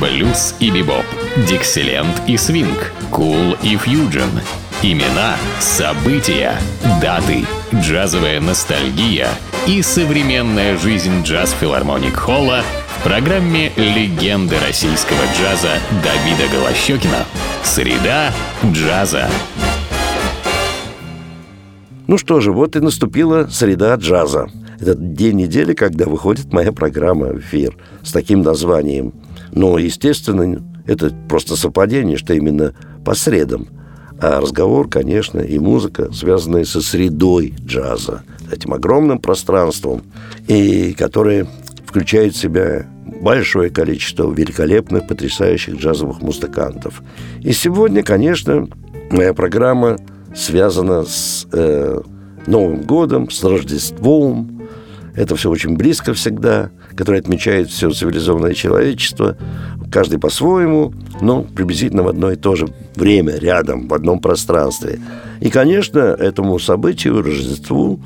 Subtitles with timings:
[0.00, 1.04] блюз и бибоп,
[1.48, 4.30] дикселент и свинг, кул и фьюджен.
[4.82, 6.54] Имена, события,
[7.00, 7.44] даты,
[7.74, 9.28] джазовая ностальгия
[9.66, 12.62] и современная жизнь джаз-филармоник Холла
[12.98, 17.24] в программе «Легенды российского джаза» Давида Голощекина.
[17.64, 18.32] Среда
[18.64, 19.28] джаза.
[22.06, 24.48] Ну что же, вот и наступила среда джаза.
[24.78, 29.14] Этот день недели, когда выходит моя программа в эфир с таким названием.
[29.52, 32.72] Но, естественно, это просто совпадение, что именно
[33.04, 33.68] по средам.
[34.18, 40.02] А разговор, конечно, и музыка, связанные со средой джаза, этим огромным пространством,
[40.48, 41.46] и которое
[41.84, 42.86] включает в себя
[43.20, 47.02] большое количество великолепных, потрясающих джазовых музыкантов.
[47.42, 48.68] И сегодня, конечно,
[49.10, 49.98] моя программа
[50.34, 52.00] связана с э,
[52.46, 54.55] Новым годом, с Рождеством,
[55.16, 59.36] это все очень близко всегда, которое отмечает все цивилизованное человечество,
[59.90, 65.00] каждый по-своему, но приблизительно в одно и то же время, рядом, в одном пространстве.
[65.40, 68.00] И, конечно, этому событию, Рождеству,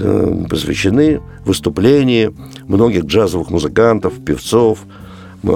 [0.00, 2.32] э, посвящены выступления
[2.66, 4.80] многих джазовых музыкантов, певцов,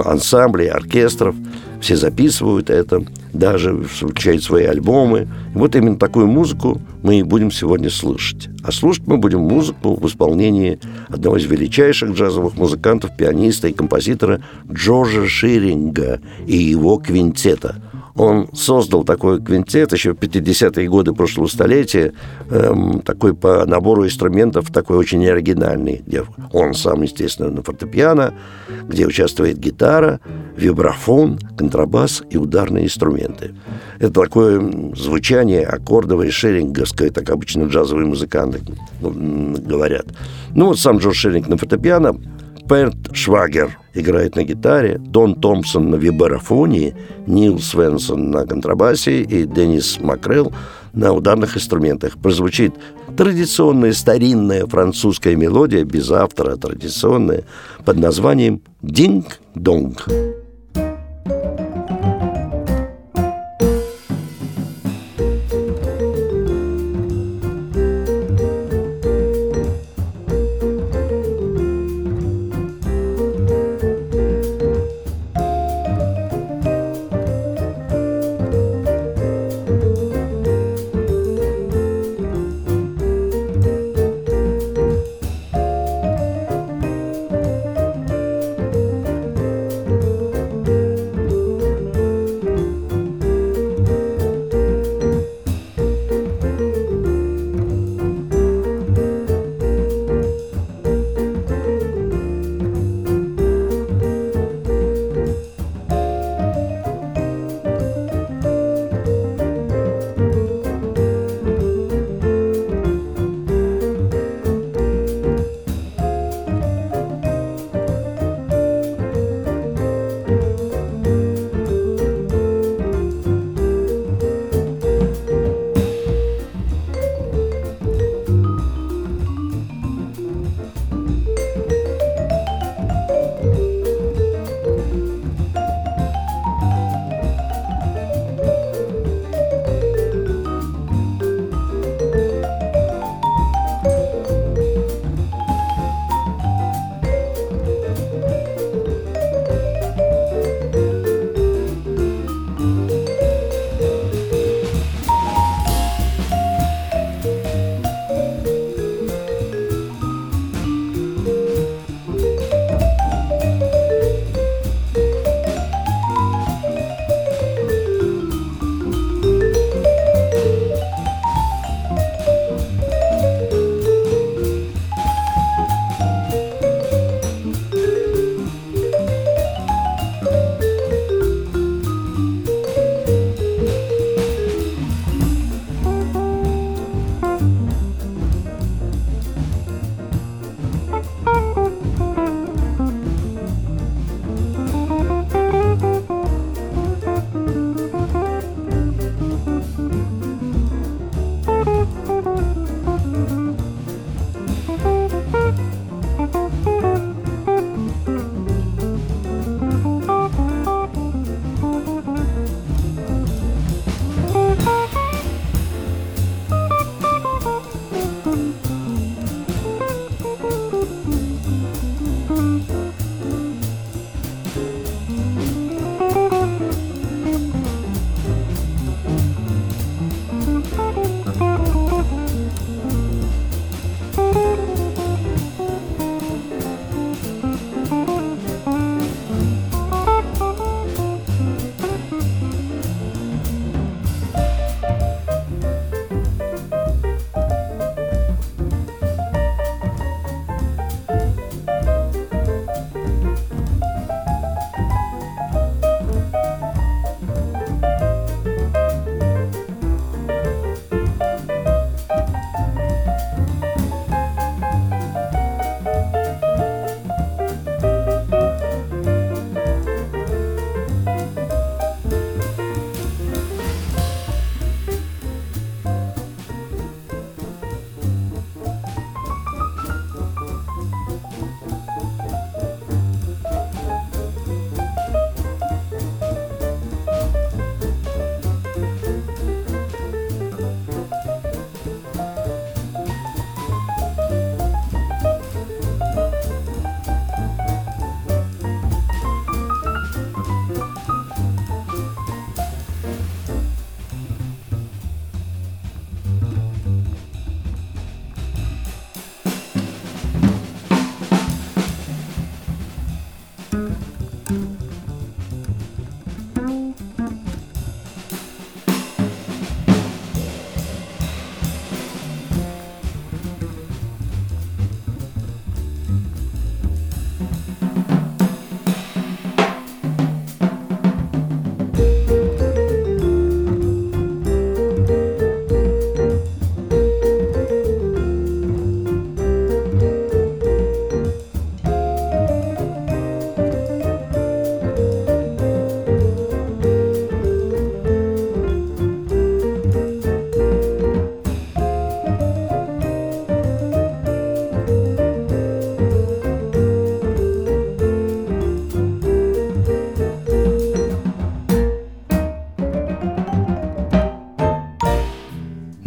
[0.05, 1.35] ансамблей, оркестров.
[1.81, 5.27] Все записывают это даже включают свои альбомы.
[5.53, 8.49] Вот именно такую музыку мы и будем сегодня слышать.
[8.63, 14.41] А слушать мы будем музыку в исполнении одного из величайших джазовых музыкантов, пианиста и композитора
[14.71, 17.75] Джорджа Ширинга и его квинтета–
[18.19, 22.13] он создал такой квинтет еще в 50-е годы прошлого столетия,
[22.49, 28.33] эм, такой по набору инструментов, такой очень оригинальный, где он сам, естественно, на фортепиано,
[28.89, 30.19] где участвует гитара,
[30.57, 33.55] вибрафон, контрабас и ударные инструменты.
[33.99, 38.59] Это такое звучание аккордовое, шеринговское, так обычно джазовые музыканты
[38.99, 40.07] говорят.
[40.53, 42.19] Ну вот сам Джордж Шеринг на фортепиано
[42.69, 49.99] Перт Швагер играет на гитаре, Дон Томпсон на вибрафоне, Нил Свенсон на контрабасе и Деннис
[49.99, 50.53] Макрелл
[50.93, 52.19] на ударных инструментах.
[52.19, 52.75] Прозвучит
[53.17, 57.43] традиционная старинная французская мелодия, без автора традиционная,
[57.85, 60.05] под названием «Динг-донг».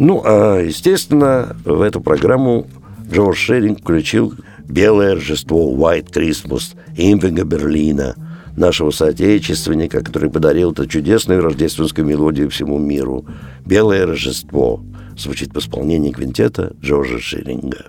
[0.05, 2.67] Ну, а, естественно, в эту программу
[3.09, 4.33] Джордж Шеринг включил
[4.67, 8.13] «Белое Рождество», «White Christmas», Импинга Берлина,
[8.57, 13.25] нашего соотечественника, который подарил эту чудесную рождественскую мелодию всему миру.
[13.65, 14.83] «Белое Рождество»
[15.17, 17.85] звучит в исполнении квинтета Джорджа Шеринга.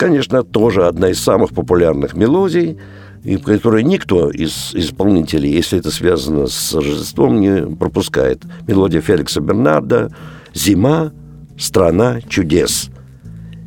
[0.00, 2.78] Конечно, тоже одна из самых популярных мелодий,
[3.22, 8.42] и которую никто из исполнителей, если это связано с Рождеством, не пропускает.
[8.66, 10.10] Мелодия Феликса Бернарда
[10.54, 11.12] «Зима.
[11.58, 12.88] Страна чудес».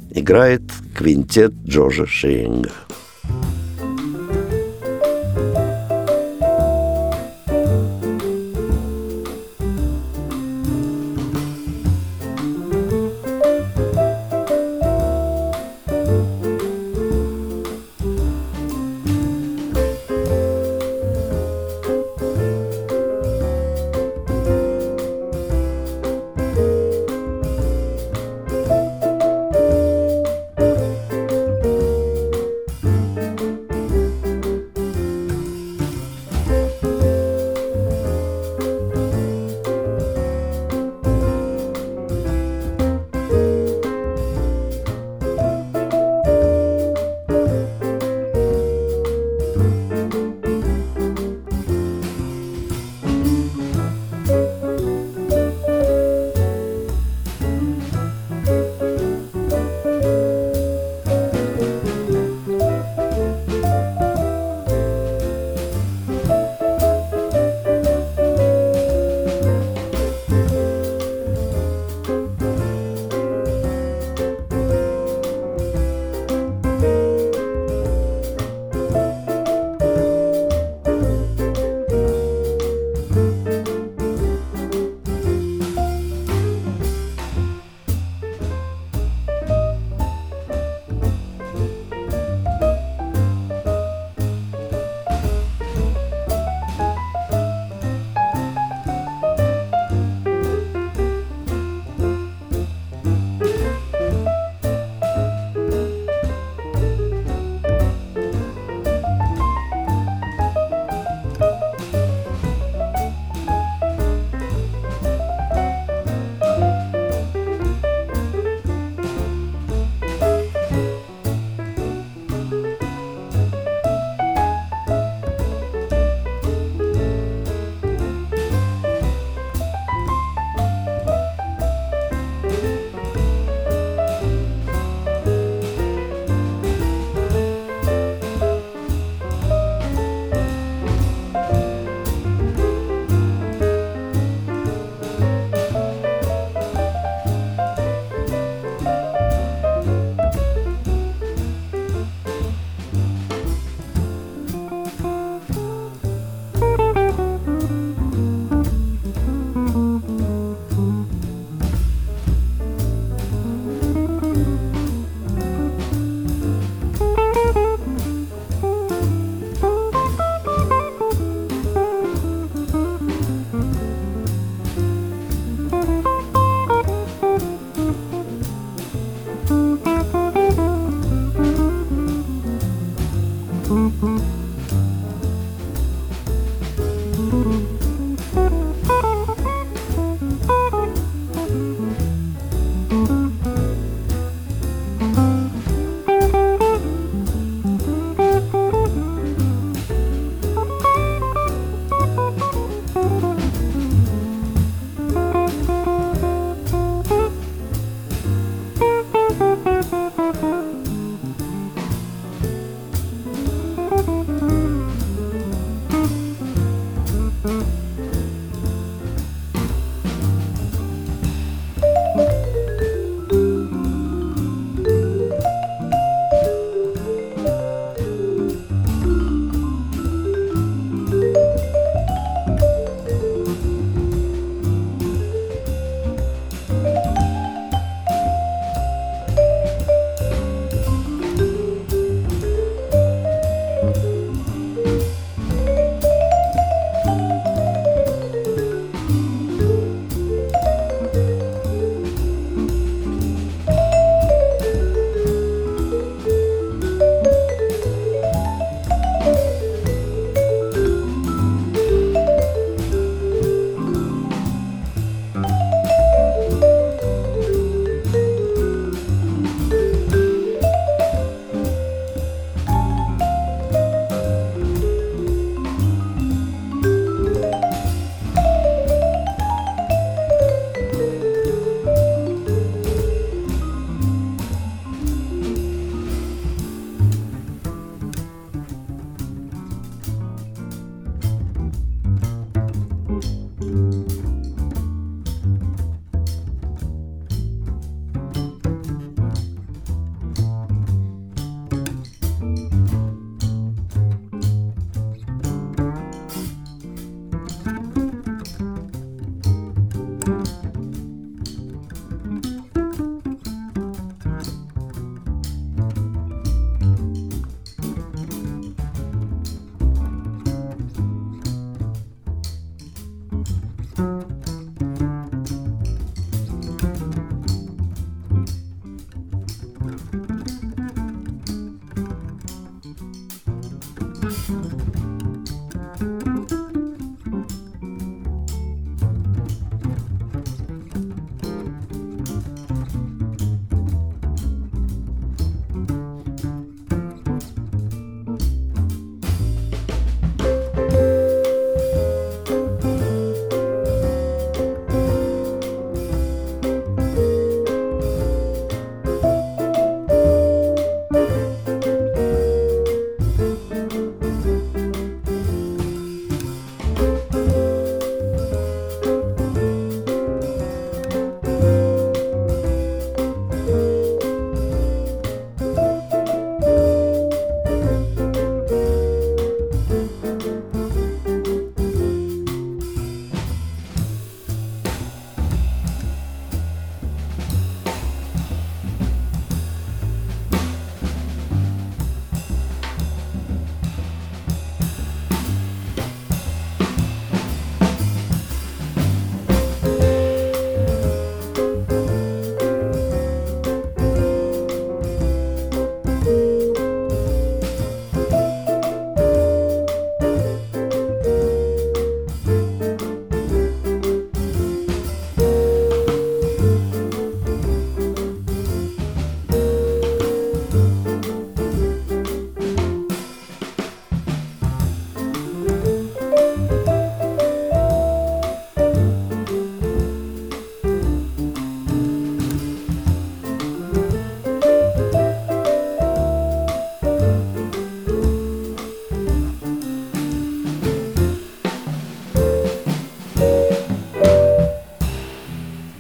[0.10, 0.64] Играет
[0.96, 2.72] квинтет Джорджа Шейнга.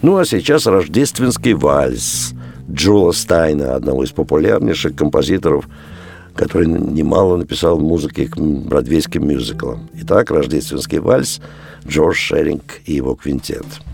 [0.03, 2.33] Ну а сейчас рождественский вальс
[2.69, 5.69] Джола Стайна, одного из популярнейших композиторов,
[6.35, 9.89] который немало написал музыки к бродвейским мюзиклам.
[10.01, 11.39] Итак, рождественский вальс
[11.87, 13.65] Джордж Шеринг и его квинтет–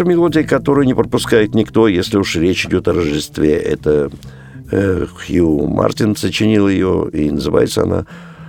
[0.00, 3.56] тоже мелодия, которую не пропускает никто, если уж речь идет о Рождестве.
[3.56, 4.10] Это
[4.70, 8.06] э, Хью Мартин сочинил ее, и называется она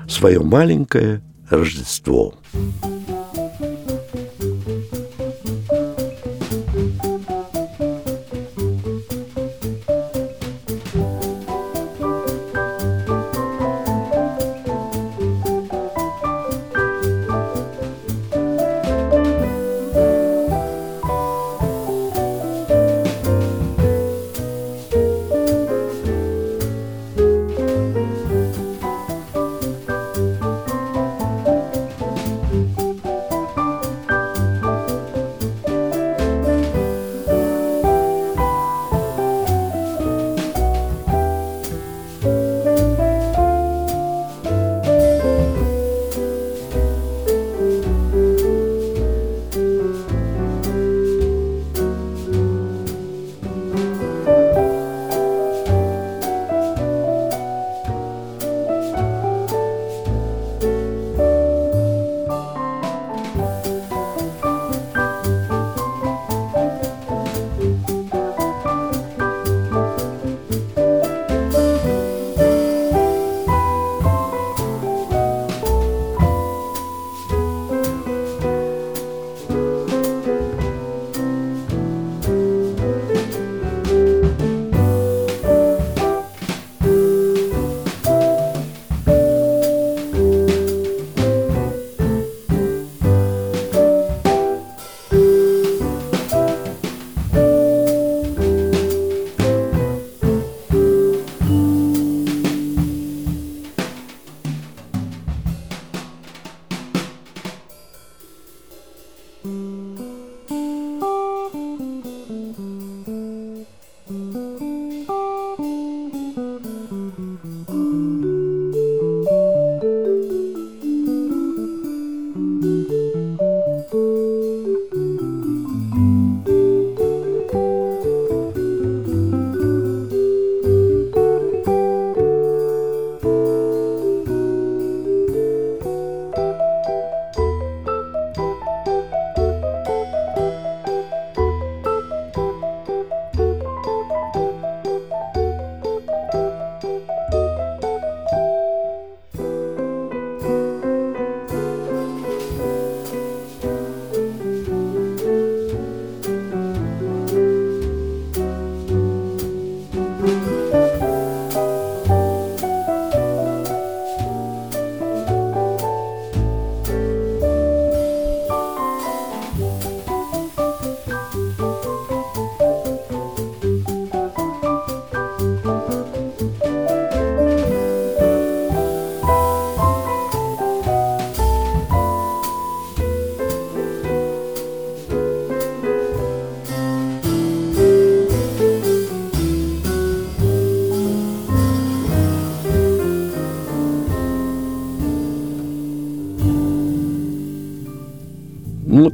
[0.08, 2.36] «Свое маленькое Рождество».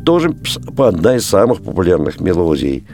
[0.08, 0.34] Тоже
[0.78, 2.86] одна из самых популярных мелодий,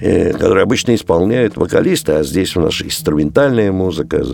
[0.00, 4.24] э, которые обычно исполняют вокалисты, а здесь у нас инструментальная музыка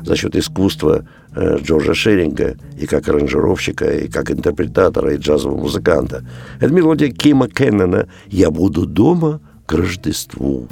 [0.00, 6.24] за счет искусства э, Джорджа Шеринга и как аранжировщика, и как интерпретатора, и джазового музыканта.
[6.58, 10.66] Это мелодия Кима Кеннона «Я буду дома к Рождеству».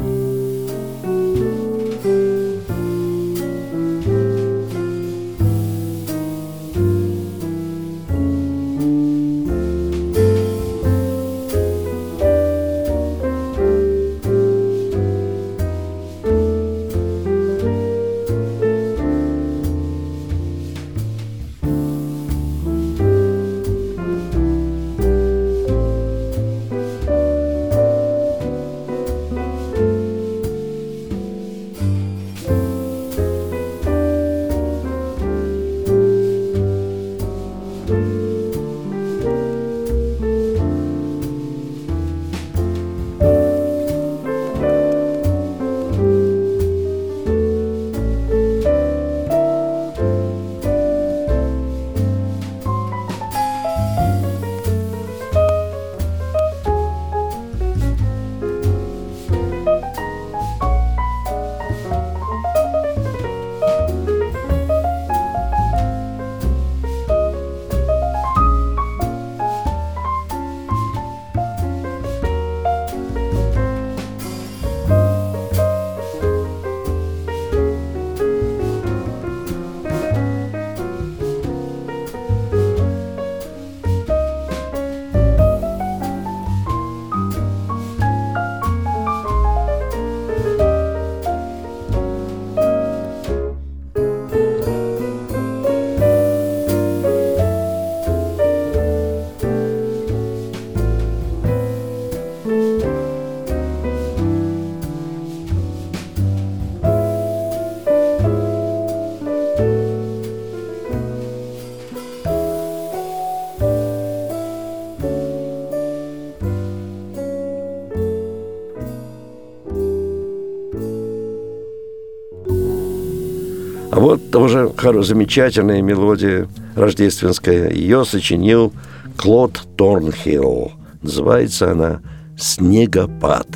[125.03, 127.71] Замечательная мелодия рождественская.
[127.71, 128.73] Ее сочинил
[129.16, 130.73] Клод Торнхилл.
[131.03, 132.01] Называется она
[132.37, 133.47] «Снегопад».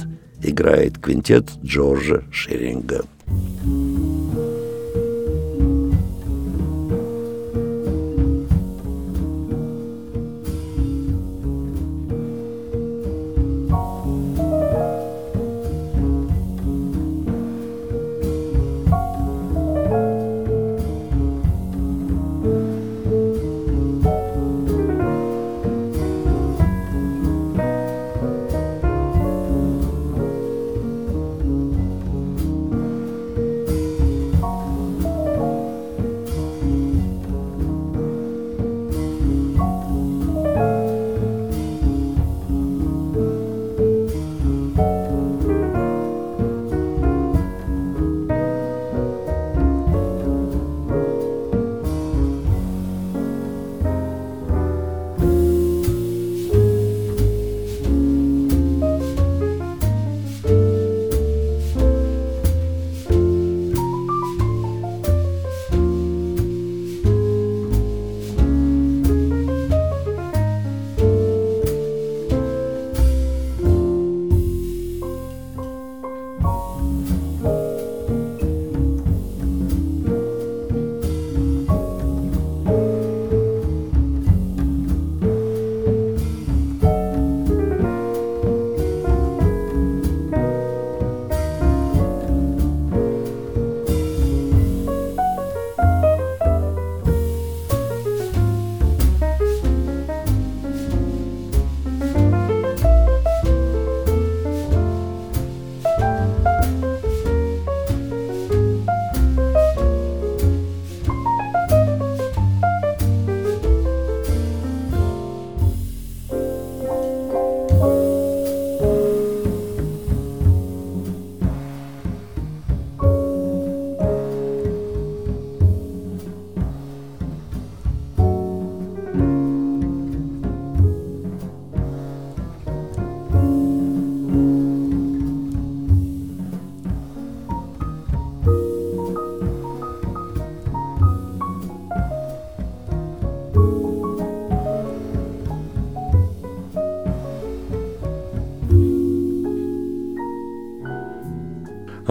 [0.42, 3.04] Играет квинтет Джорджа Шеринга.
[3.26, 3.85] А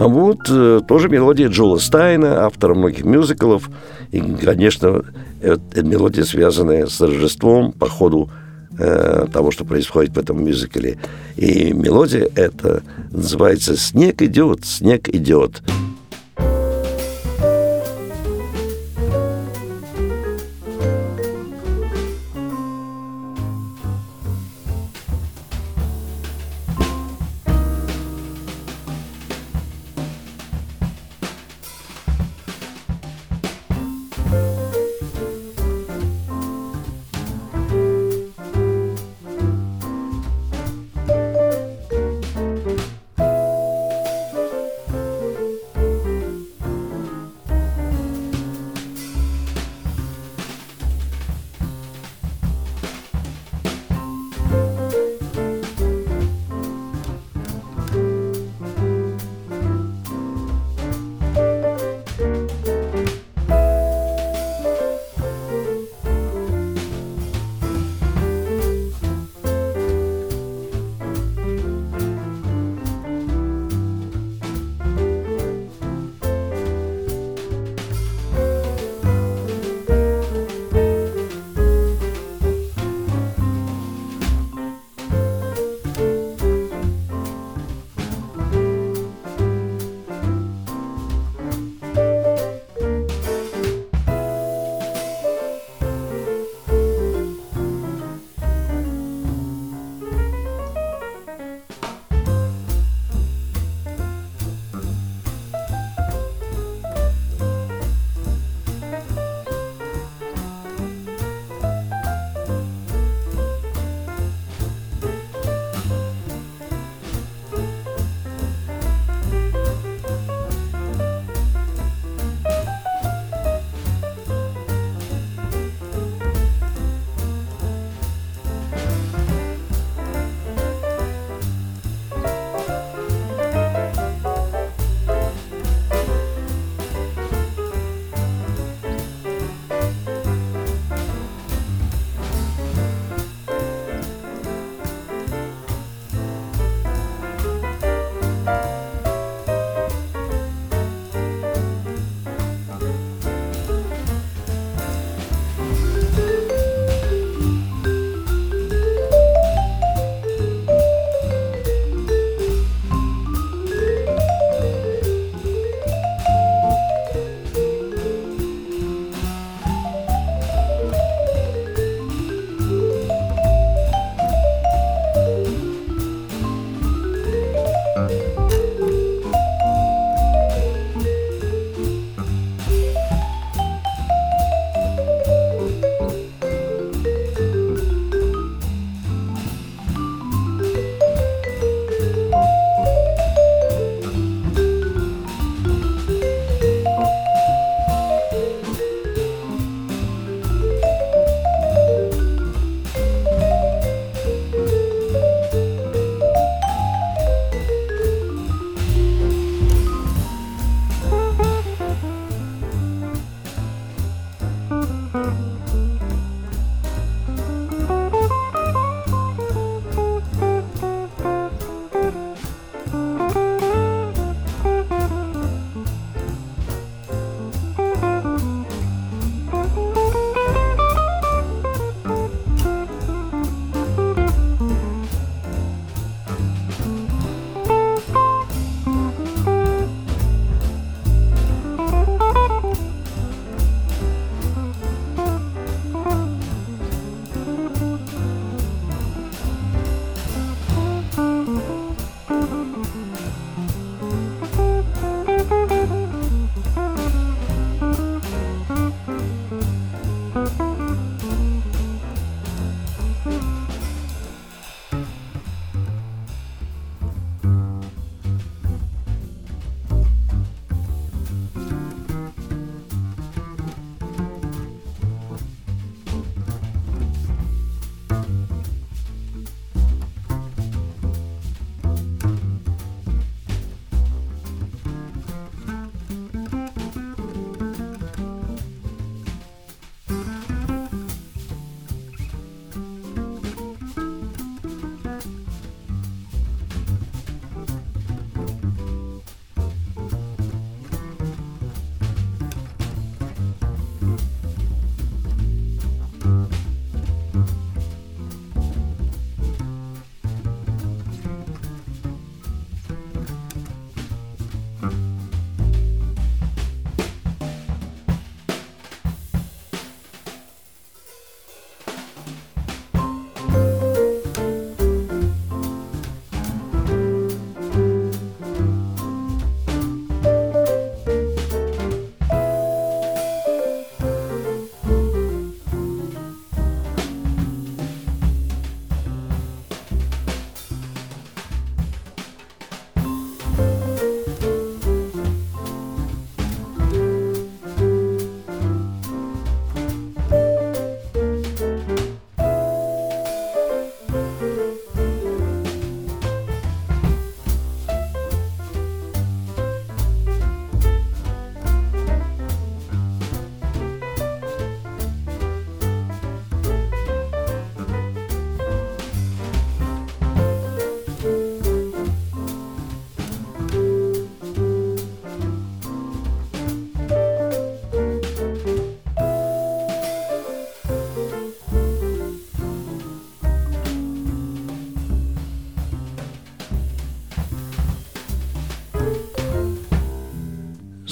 [0.08, 3.70] вот э, тоже мелодия Джола Стайна, автора многих мюзиклов.
[4.12, 5.04] И, конечно,
[5.40, 8.30] это мелодия, связанная с Рождеством по ходу
[8.78, 10.98] э, того, что происходит в этом мюзикле.
[11.36, 15.62] И мелодия эта называется «Снег идет, снег идет».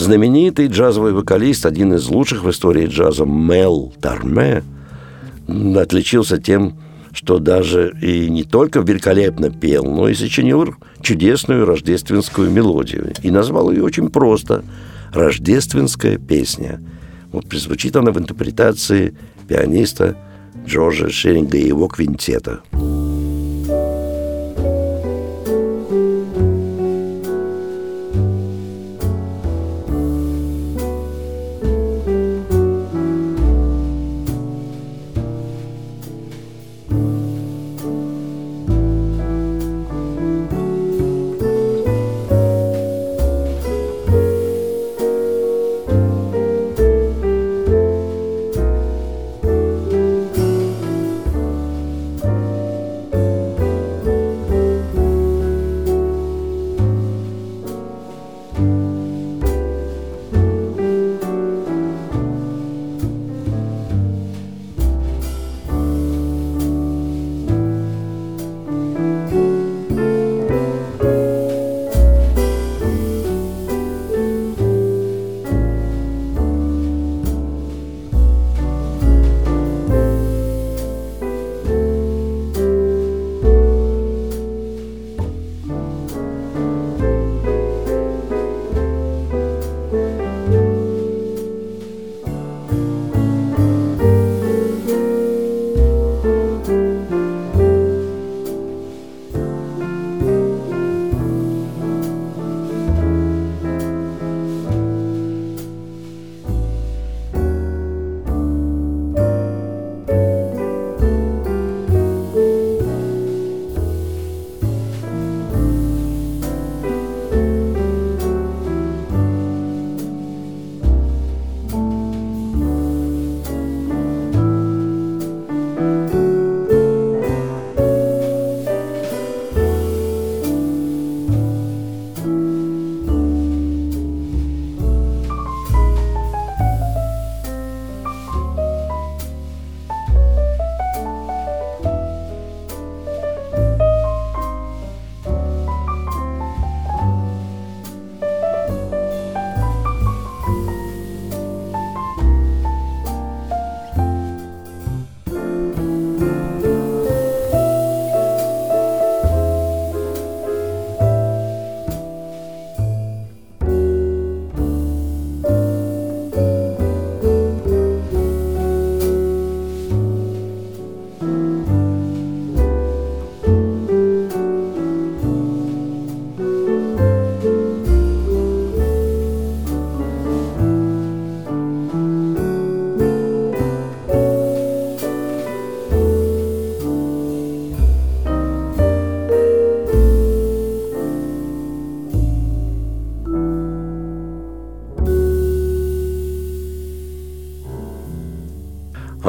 [0.04, 4.62] Знаменитый джазовый вокалист, один из лучших в истории джаза, Мел Тарме,
[5.48, 6.78] отличился тем,
[7.14, 13.14] что даже и не только великолепно пел, но и сочинил чудесную рождественскую мелодию.
[13.22, 14.62] И назвал ее очень просто
[15.14, 16.82] «Рождественская песня».
[17.32, 19.16] Вот прозвучит она в интерпретации
[19.48, 20.18] пианиста
[20.66, 22.60] Джорджа Шеринга и его квинтета.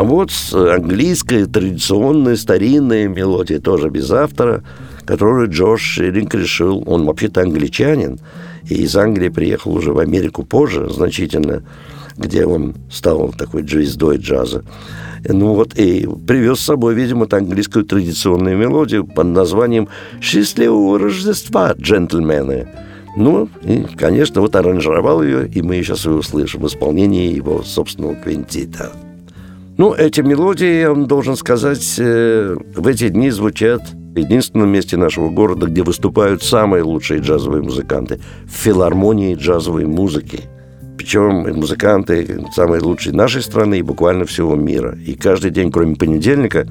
[0.08, 4.64] Вот английская традиционная старинная мелодия, тоже без автора,
[5.06, 8.20] которую Джордж Шиллинг решил, он вообще-то англичанин,
[8.70, 11.64] и из Англии приехал уже в Америку позже значительно,
[12.18, 14.64] где он стал такой звездой джаза.
[15.28, 19.88] Ну вот, и привез с собой, видимо, английскую традиционную мелодию под названием
[20.22, 22.68] «Счастливого Рождества, джентльмены».
[23.18, 28.16] Ну, и, конечно, вот аранжировал ее, и мы сейчас ее услышим в исполнении его собственного
[28.16, 28.91] квинтита.
[29.78, 34.95] Ну, эти мелодии, я вам должен сказать, э, в эти дни звучат в единственном месте
[34.95, 40.43] нашего города, где выступают самые лучшие джазовые музыканты– в филармонии джазовой музыки.
[40.97, 44.97] Причем музыканты самые лучшие нашей страны и буквально всего мира.
[45.05, 46.65] И каждый день, кроме понедельника,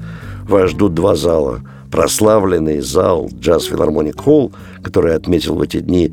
[0.47, 1.61] вас ждут два зала.
[1.91, 4.51] Прославленный зал «Джаз Филармоник Холл»,
[4.81, 6.11] который отметил в эти дни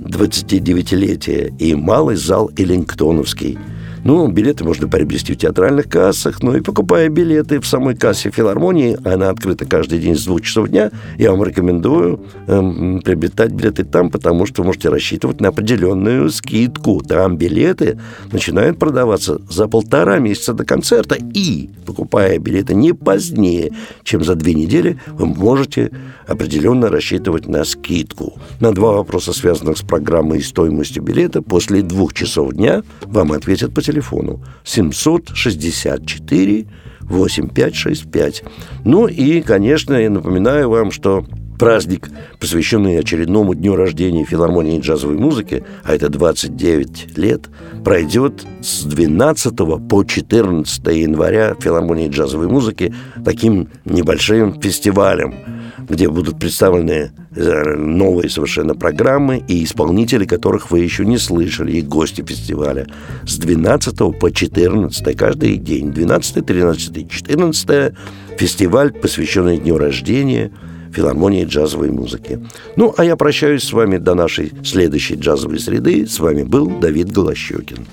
[0.00, 3.58] 29-летие, и малый зал «Эллингтоновский»,
[4.04, 8.98] ну, билеты можно приобрести в театральных кассах, ну и покупая билеты в самой кассе филармонии,
[9.04, 14.10] она открыта каждый день с двух часов дня, я вам рекомендую эм, приобретать билеты там,
[14.10, 17.00] потому что вы можете рассчитывать на определенную скидку.
[17.02, 17.98] Там билеты
[18.32, 23.70] начинают продаваться за полтора месяца до концерта, и, покупая билеты не позднее,
[24.02, 25.92] чем за две недели, вы можете
[26.26, 28.34] определенно рассчитывать на скидку.
[28.58, 33.72] На два вопроса, связанных с программой и стоимостью билета, после двух часов дня вам ответят
[33.72, 36.66] по телефону телефону 764
[37.02, 38.44] 8565.
[38.84, 41.24] Ну и, конечно, я напоминаю вам, что
[41.58, 42.08] праздник,
[42.40, 47.50] посвященный очередному дню рождения филармонии джазовой музыки, а это 29 лет,
[47.84, 49.54] пройдет с 12
[49.88, 55.34] по 14 января филармонии джазовой музыки таким небольшим фестивалем–
[55.88, 61.82] где будут представлены э, новые совершенно программы и исполнители, которых вы еще не слышали, и
[61.82, 62.86] гости фестиваля.
[63.26, 67.94] С 12 по 14 каждый день, 12, 13, 14
[68.38, 70.52] фестиваль, посвященный дню рождения
[70.92, 72.38] филармонии джазовой музыки.
[72.76, 76.06] Ну, а я прощаюсь с вами до нашей следующей джазовой среды.
[76.06, 77.86] С вами был Давид Голощекин.